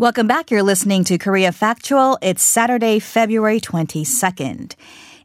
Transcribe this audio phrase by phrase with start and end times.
[0.00, 0.50] Welcome back.
[0.50, 2.16] You're listening to Korea Factual.
[2.22, 4.74] It's Saturday, February 22nd.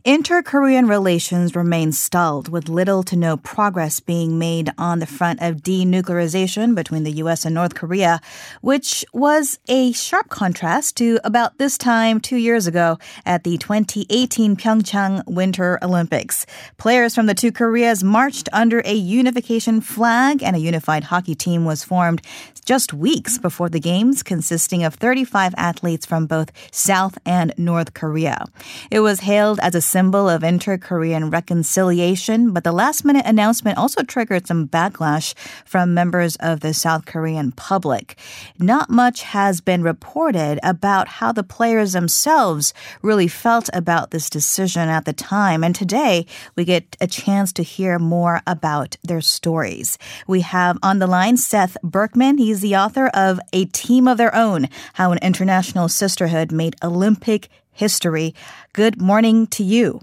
[0.07, 5.41] Inter Korean relations remain stalled with little to no progress being made on the front
[5.41, 7.43] of denuclearization between the U.S.
[7.43, 8.21] and North Korea,
[8.61, 14.55] which was a sharp contrast to about this time two years ago at the 2018
[14.55, 16.45] Pyeongchang Winter Olympics.
[16.77, 21.65] Players from the two Koreas marched under a unification flag and a unified hockey team
[21.65, 22.21] was formed
[22.63, 28.45] just weeks before the Games, consisting of 35 athletes from both South and North Korea.
[28.91, 33.77] It was hailed as a symbol of inter Korean reconciliation, but the last minute announcement
[33.77, 38.17] also triggered some backlash from members of the South Korean public.
[38.59, 44.89] Not much has been reported about how the players themselves really felt about this decision
[44.89, 46.25] at the time, and today
[46.57, 49.97] we get a chance to hear more about their stories.
[50.27, 52.37] We have on the line Seth Berkman.
[52.37, 57.47] He's the author of A Team of Their Own How an International Sisterhood Made Olympic
[57.75, 58.33] History.
[58.71, 59.99] Good morning to you.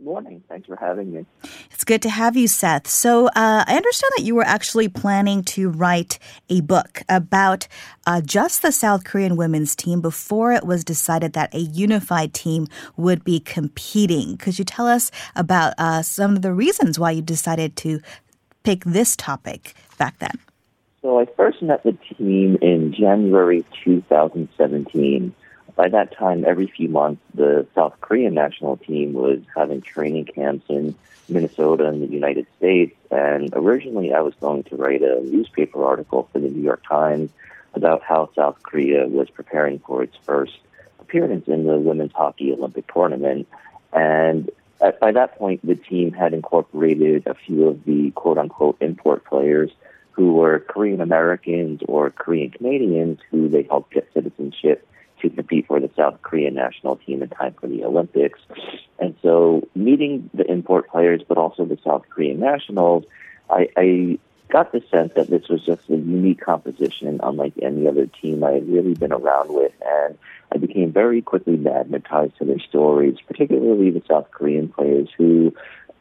[0.00, 0.42] Morning.
[0.48, 1.26] Thanks for having me.
[1.70, 2.88] It's good to have you, Seth.
[2.88, 6.18] So, uh, I understand that you were actually planning to write
[6.50, 7.68] a book about
[8.04, 12.66] uh, just the South Korean women's team before it was decided that a unified team
[12.96, 14.36] would be competing.
[14.38, 18.00] Could you tell us about uh, some of the reasons why you decided to
[18.64, 20.40] pick this topic back then?
[21.00, 25.32] So, I first met the team in January 2017
[25.74, 30.66] by that time, every few months, the South Korean national team was having training camps
[30.68, 30.94] in
[31.28, 32.94] Minnesota and the United States.
[33.10, 37.30] And originally, I was going to write a newspaper article for the New York Times
[37.74, 40.58] about how South Korea was preparing for its first
[41.00, 43.48] appearance in the women's hockey Olympic tournament.
[43.92, 44.50] And
[44.80, 49.24] at, by that point, the team had incorporated a few of the quote unquote import
[49.24, 49.70] players
[50.10, 54.86] who were Korean Americans or Korean Canadians who they helped get citizenship
[55.22, 58.40] to compete for the South Korean national team in time for the Olympics.
[58.98, 63.04] And so meeting the import players, but also the South Korean nationals,
[63.48, 64.18] I, I
[64.50, 68.52] got the sense that this was just a unique composition, unlike any other team I
[68.52, 69.72] had really been around with.
[69.84, 70.18] And
[70.52, 75.54] I became very quickly magnetized to their stories, particularly the South Korean players who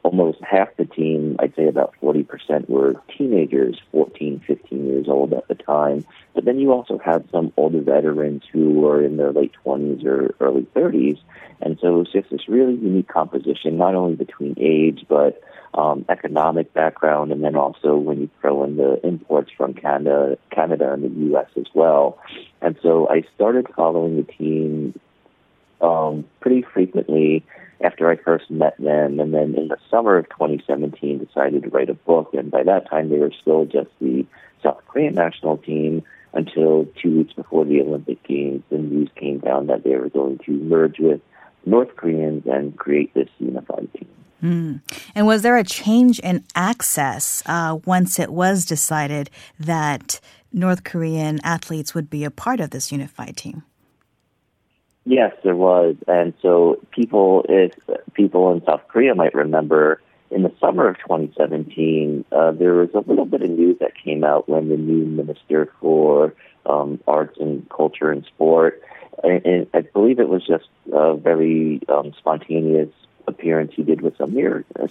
[0.03, 5.47] almost half the team, I'd say about 40%, were teenagers, 14, 15 years old at
[5.47, 6.05] the time.
[6.33, 10.35] But then you also had some older veterans who were in their late 20s or
[10.39, 11.19] early 30s.
[11.61, 15.41] And so it was just this really unique composition, not only between age, but
[15.73, 20.91] um, economic background, and then also when you throw in the imports from Canada, Canada
[20.91, 21.47] and the U.S.
[21.55, 22.19] as well.
[22.61, 24.99] And so I started following the team
[25.79, 27.45] um, pretty frequently
[27.83, 31.89] after I first met them, and then in the summer of 2017 decided to write
[31.89, 32.33] a book.
[32.33, 34.25] And by that time, they were still just the
[34.63, 36.03] South Korean national team
[36.33, 38.63] until two weeks before the Olympic Games.
[38.69, 41.21] The news came down that they were going to merge with
[41.65, 44.07] North Koreans and create this unified team.
[44.41, 44.81] Mm.
[45.13, 50.19] And was there a change in access uh, once it was decided that
[50.51, 53.63] North Korean athletes would be a part of this unified team?
[55.05, 57.73] Yes, there was, and so people, if
[58.13, 62.99] people in South Korea might remember, in the summer of 2017, uh, there was a
[62.99, 66.33] little bit of news that came out when the new minister for
[66.65, 68.81] um, arts and culture and sport,
[69.23, 72.89] and, and I believe it was just a very um, spontaneous
[73.27, 74.35] appearance he did with some,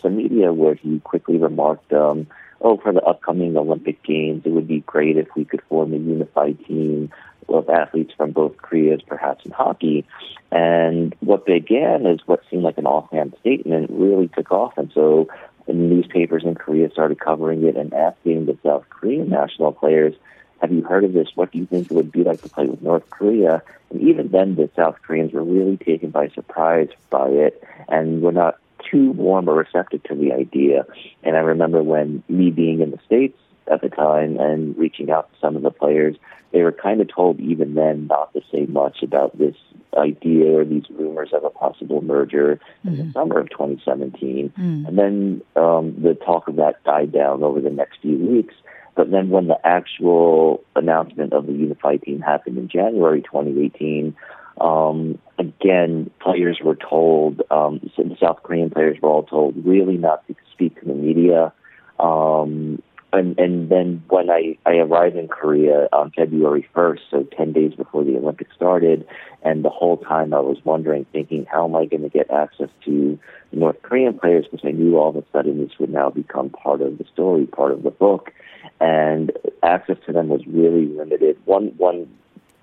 [0.02, 2.26] some media where he quickly remarked, um,
[2.60, 5.96] "Oh, for the upcoming Olympic Games, it would be great if we could form a
[5.96, 7.10] unified team
[7.48, 10.04] of athletes from both Koreas, perhaps in hockey.
[10.50, 14.76] And what began as what seemed like an offhand statement really took off.
[14.76, 15.28] And so
[15.66, 20.14] the newspapers in Korea started covering it and asking the South Korean national players,
[20.60, 21.28] have you heard of this?
[21.34, 23.62] What do you think it would be like to play with North Korea?
[23.90, 28.32] And even then, the South Koreans were really taken by surprise by it and were
[28.32, 28.58] not
[28.90, 30.86] too warm or receptive to the idea.
[31.22, 33.38] And I remember when me being in the States
[33.70, 36.16] at the time and reaching out to some of the players,
[36.52, 39.54] they were kind of told even then not to say much about this
[39.96, 42.88] idea or these rumors of a possible merger mm-hmm.
[42.88, 43.12] in the mm-hmm.
[43.12, 44.52] summer of 2017.
[44.58, 44.88] Mm.
[44.88, 48.54] And then um, the talk of that died down over the next few weeks.
[48.96, 54.16] But then when the actual announcement of the unified team happened in January 2018,
[54.60, 60.34] um, again, players were told, um, South Korean players were all told really not to
[60.52, 61.52] speak to the media.
[61.98, 62.79] Um,
[63.12, 67.74] and and then when I I arrived in Korea on February 1st, so 10 days
[67.74, 69.06] before the Olympics started,
[69.42, 72.68] and the whole time I was wondering, thinking, how am I going to get access
[72.84, 73.18] to
[73.52, 74.46] North Korean players?
[74.50, 77.46] Because I knew all of a sudden this would now become part of the story,
[77.46, 78.32] part of the book,
[78.80, 79.32] and
[79.62, 81.36] access to them was really limited.
[81.44, 82.08] One one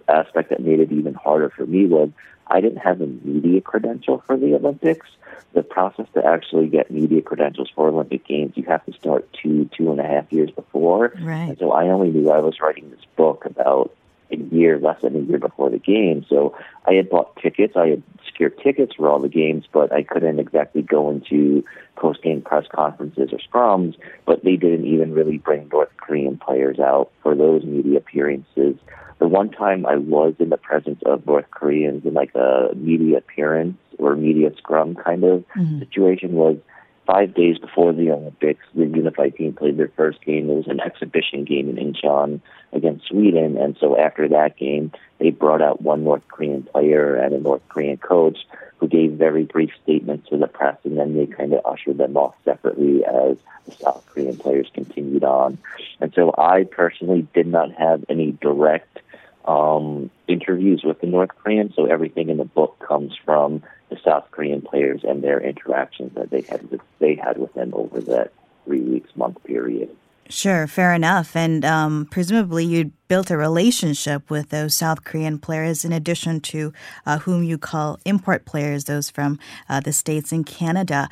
[0.07, 2.09] aspect that made it even harder for me was
[2.47, 5.07] I didn't have a media credential for the Olympics.
[5.53, 9.69] The process to actually get media credentials for Olympic Games, you have to start two,
[9.75, 11.13] two and a half years before.
[11.19, 11.49] Right.
[11.49, 13.95] And so I only knew I was writing this book about
[14.31, 16.25] a year, less than a year before the game.
[16.29, 17.73] So I had bought tickets.
[17.75, 21.63] I had secured tickets for all the games, but I couldn't exactly go into
[21.95, 23.95] post game press conferences or scrums.
[24.25, 28.75] But they didn't even really bring North Korean players out for those media appearances.
[29.19, 33.17] The one time I was in the presence of North Koreans in like a media
[33.17, 35.79] appearance or media scrum kind of mm-hmm.
[35.79, 36.57] situation was
[37.07, 40.49] five days before the Olympics, the unified team played their first game.
[40.49, 42.41] It was an exhibition game in Incheon
[42.73, 47.33] against Sweden, and so after that game, they brought out one North Korean player and
[47.33, 48.37] a North Korean coach
[48.77, 52.17] who gave very brief statements to the press, and then they kind of ushered them
[52.17, 55.57] off separately as the South Korean players continued on.
[56.01, 58.99] And so I personally did not have any direct
[59.45, 64.25] um, interviews with the North Koreans, so everything in the book comes from the South
[64.31, 68.31] Korean players and their interactions that they had with they had with them over that
[68.65, 69.89] three weeks month period.
[70.29, 71.35] Sure, fair enough.
[71.35, 76.73] And um, presumably you built a relationship with those South Korean players in addition to
[77.05, 79.39] uh, whom you call import players, those from
[79.69, 81.07] uh, the States and Canada.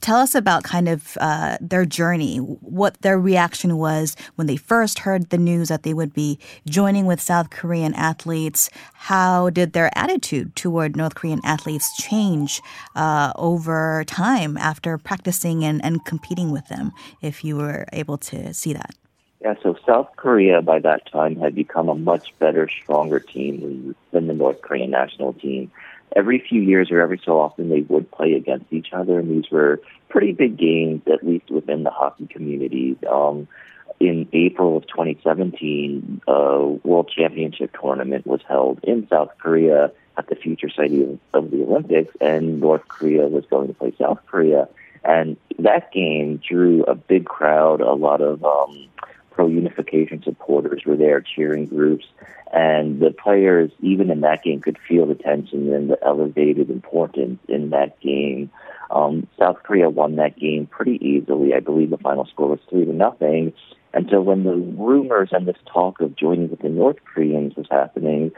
[0.00, 5.00] Tell us about kind of uh, their journey, what their reaction was when they first
[5.00, 8.70] heard the news that they would be joining with South Korean athletes.
[8.92, 12.60] How did their attitude toward North Korean athletes change
[12.94, 18.43] uh, over time after practicing and, and competing with them, if you were able to
[18.52, 18.94] see that?
[19.40, 24.26] Yeah, so South Korea by that time had become a much better, stronger team than
[24.26, 25.70] the North Korean national team.
[26.16, 29.50] Every few years or every so often, they would play against each other, and these
[29.50, 32.96] were pretty big games, at least within the hockey community.
[33.10, 33.48] Um,
[34.00, 40.36] in April of 2017, a World Championship tournament was held in South Korea at the
[40.36, 44.68] future site of, of the Olympics, and North Korea was going to play South Korea.
[45.04, 48.88] And that game drew a big crowd, a lot of um,
[49.30, 52.06] pro unification supporters were there, cheering groups,
[52.52, 57.40] and the players, even in that game, could feel the tension and the elevated importance
[57.48, 58.50] in that game.
[58.90, 61.52] Um, South Korea won that game pretty easily.
[61.52, 63.52] I believe the final score was three to nothing.
[63.92, 67.66] And so when the rumors and this talk of joining with the North Koreans was
[67.70, 68.30] happening,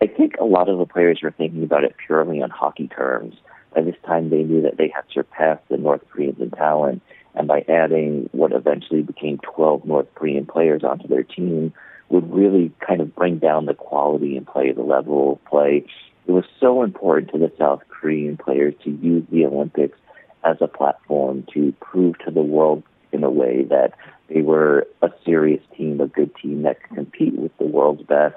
[0.00, 3.34] I think a lot of the players were thinking about it purely on hockey terms.
[3.74, 7.02] By this time, they knew that they had surpassed the North Koreans in talent,
[7.34, 11.72] and by adding what eventually became 12 North Korean players onto their team,
[12.08, 15.84] would really kind of bring down the quality and play, the level of play.
[16.26, 19.98] It was so important to the South Korean players to use the Olympics
[20.44, 22.82] as a platform to prove to the world
[23.12, 23.94] in a way that
[24.28, 28.36] they were a serious team, a good team that could compete with the world's best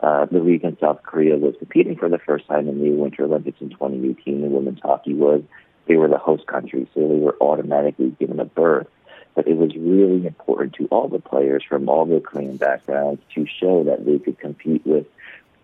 [0.00, 3.24] uh, the league in South Korea was competing for the first time in the Winter
[3.24, 4.42] Olympics in 2018.
[4.42, 5.42] The women's hockey was
[5.86, 8.88] they were the host country, so they were automatically given a berth.
[9.34, 13.46] But it was really important to all the players from all the Korean backgrounds to
[13.46, 15.06] show that they could compete with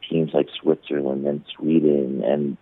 [0.09, 2.57] teams like Switzerland and Sweden and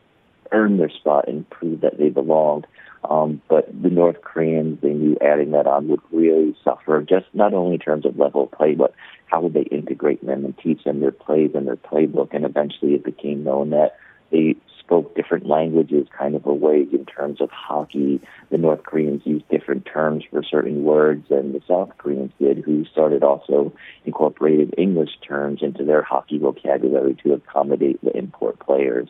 [0.53, 2.67] earn their spot and prove that they belonged.
[3.09, 7.55] Um, but the North Koreans, they knew adding that on would really suffer, just not
[7.55, 8.95] only in terms of level of play, but
[9.27, 12.35] how would they integrate them and teach them their plays and their playbook.
[12.35, 13.97] And eventually it became known that
[14.31, 18.21] they spoke different languages kind of a way in terms of hockey.
[18.51, 22.85] The North Koreans used different terms for certain words than the South Koreans did, who
[22.87, 23.73] started also
[24.05, 29.09] incorporated English terms into their hockey vocabulary to accommodate the import players.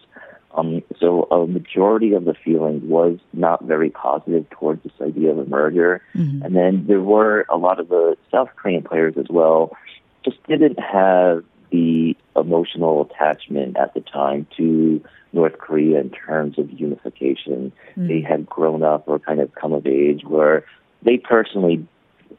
[0.52, 5.38] Um, so a majority of the feeling was not very positive towards this idea of
[5.38, 6.02] a merger.
[6.14, 6.42] Mm-hmm.
[6.42, 9.76] And then there were a lot of the South Korean players as well
[10.24, 15.02] just didn't have the emotional attachment at the time to
[15.32, 17.72] North Korea in terms of unification.
[17.92, 18.08] Mm-hmm.
[18.08, 20.64] They had grown up or kind of come of age where
[21.02, 21.86] they personally,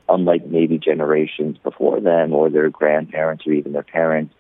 [0.10, 4.34] unlike maybe generations before them or their grandparents or even their parents,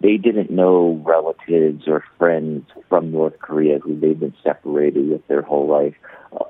[0.00, 5.42] they didn't know relatives or friends from North Korea who they've been separated with their
[5.42, 5.94] whole life.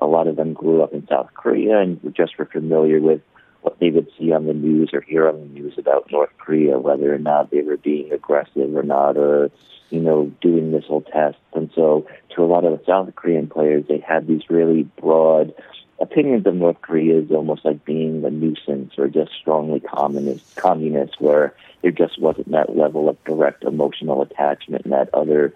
[0.01, 3.21] A lot of them grew up in South Korea and just were familiar with
[3.61, 6.77] what they would see on the news or hear on the news about North Korea,
[6.77, 9.49] whether or not they were being aggressive or not, or
[9.89, 11.41] you know, doing missile tests.
[11.53, 15.53] And so, to a lot of the South Korean players, they had these really broad
[15.99, 21.19] opinions of North Korea is almost like being a nuisance or just strongly communist, communist,
[21.19, 25.53] where there just wasn't that level of direct emotional attachment that other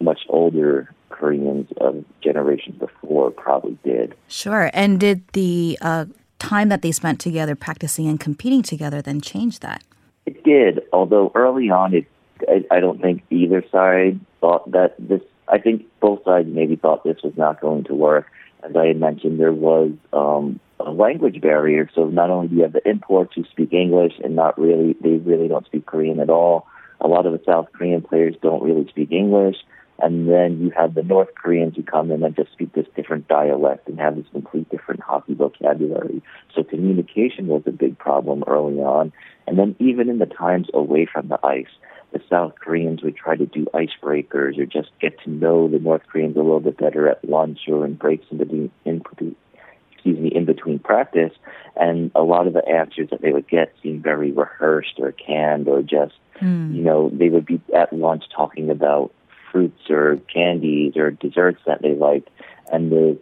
[0.00, 4.14] much older Koreans of generations before probably did.
[4.28, 4.70] Sure.
[4.72, 6.06] And did the uh,
[6.38, 9.82] time that they spent together practicing and competing together then change that?
[10.26, 12.06] It did, although early on it
[12.48, 15.20] I, I don't think either side thought that this.
[15.48, 18.26] I think both sides maybe thought this was not going to work.
[18.62, 21.88] As I had mentioned, there was um, a language barrier.
[21.94, 25.16] So not only do you have the imports who speak English and not really, they
[25.16, 26.66] really don't speak Korean at all.
[27.00, 29.56] A lot of the South Korean players don't really speak English.
[30.02, 33.28] And then you have the North Koreans who come in and just speak this different
[33.28, 36.22] dialect and have this complete different hockey vocabulary.
[36.54, 39.12] So communication was a big problem early on.
[39.46, 41.66] And then even in the times away from the ice,
[42.12, 46.02] the South Koreans would try to do icebreakers or just get to know the North
[46.10, 49.02] Koreans a little bit better at lunch or in breaks in between, in,
[49.92, 51.32] excuse me, in between practice.
[51.76, 55.68] And a lot of the answers that they would get seemed very rehearsed or canned
[55.68, 56.74] or just, mm.
[56.74, 59.12] you know, they would be at lunch talking about
[59.52, 62.30] fruits or candies or desserts that they liked.
[62.72, 63.18] And the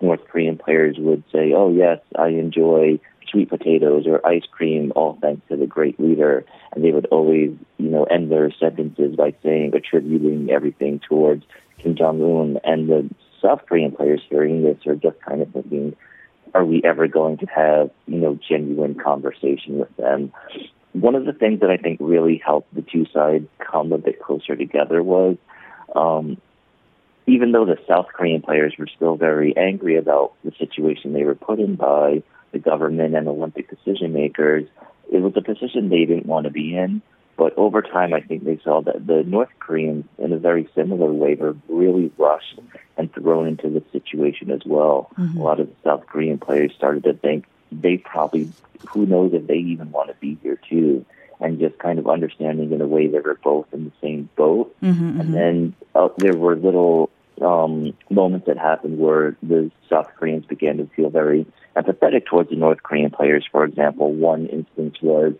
[0.00, 2.98] North Korean players would say, oh, yes, I enjoy
[3.30, 6.44] sweet potatoes or ice cream, all thanks to the great leader.
[6.72, 11.44] And they would always, you know, end their sentences by saying, attributing everything towards
[11.78, 12.58] Kim Jong Un.
[12.64, 13.08] And the
[13.42, 15.96] South Korean players hearing this are just kind of thinking,
[16.54, 20.32] are we ever going to have, you know, genuine conversation with them?
[20.92, 24.20] One of the things that I think really helped the two sides come a bit
[24.20, 25.36] closer together was,
[25.94, 26.38] um,
[27.28, 31.34] even though the South Korean players were still very angry about the situation they were
[31.34, 34.66] put in by the government and Olympic decision makers,
[35.12, 37.02] it was a position they didn't want to be in.
[37.36, 41.12] But over time, I think they saw that the North Koreans, in a very similar
[41.12, 42.58] way, were really rushed
[42.96, 45.10] and thrown into the situation as well.
[45.18, 45.38] Mm-hmm.
[45.38, 48.50] A lot of the South Korean players started to think they probably,
[48.88, 51.04] who knows if they even want to be here too,
[51.40, 54.74] and just kind of understanding in a way that were both in the same boat.
[54.82, 55.32] Mm-hmm, and mm-hmm.
[55.32, 57.10] then uh, there were little
[57.42, 62.56] um, moments that happened where the South Koreans began to feel very empathetic towards the
[62.56, 63.46] North Korean players.
[63.50, 65.34] For example, one instance was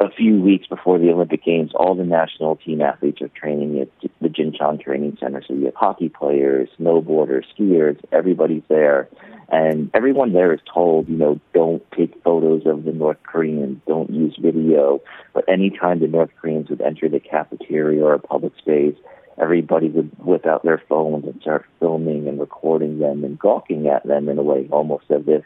[0.00, 3.88] a few weeks before the Olympic Games, all the national team athletes are training at
[4.20, 5.42] the Jincheon Training Center.
[5.46, 9.08] So you have hockey players, snowboarders, skiers, everybody's there.
[9.48, 14.10] And everyone there is told, you know, don't take photos of the North Koreans, don't
[14.10, 15.00] use video.
[15.32, 18.96] But anytime the North Koreans would enter the cafeteria or a public space,
[19.38, 24.06] everybody would whip out their phones and start filming and recording them and gawking at
[24.06, 25.44] them in a way almost as if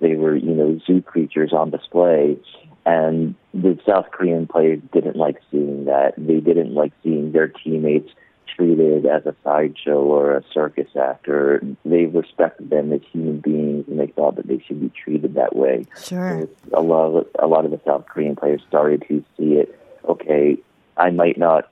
[0.00, 2.36] they were, you know, zoo creatures on display.
[2.86, 6.14] And the South Korean players didn't like seeing that.
[6.18, 8.10] They didn't like seeing their teammates
[8.56, 11.62] treated as a sideshow or a circus actor.
[11.84, 15.56] They respected them as human beings, and they thought that they should be treated that
[15.56, 15.86] way.
[16.02, 16.48] Sure.
[16.72, 19.78] a lot of a lot of the South Korean players started to see it.
[20.08, 20.58] Okay,
[20.96, 21.70] I might not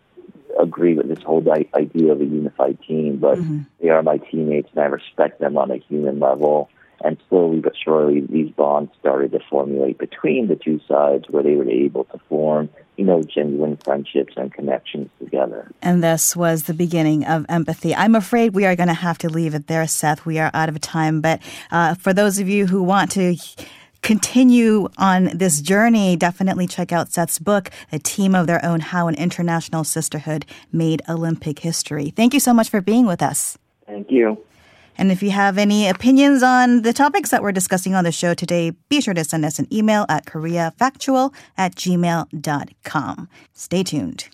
[0.60, 1.44] agree with this whole
[1.74, 3.60] idea of a unified team, but mm-hmm.
[3.80, 6.68] they are my teammates, and I respect them on a human level.
[7.04, 11.56] And slowly but surely, these bonds started to formulate between the two sides where they
[11.56, 15.68] were able to form, you know, genuine friendships and connections together.
[15.82, 17.92] And this was the beginning of empathy.
[17.92, 20.24] I'm afraid we are going to have to leave it there, Seth.
[20.24, 21.20] We are out of time.
[21.20, 21.42] But
[21.72, 23.36] uh, for those of you who want to
[24.02, 29.08] continue on this journey, definitely check out Seth's book, A Team of Their Own How
[29.08, 32.10] an International Sisterhood Made Olympic History.
[32.10, 33.56] Thank you so much for being with us.
[33.86, 34.38] Thank you.
[34.98, 38.34] And if you have any opinions on the topics that we're discussing on the show
[38.34, 43.28] today, be sure to send us an email at koreafactual at gmail.com.
[43.54, 44.28] Stay tuned.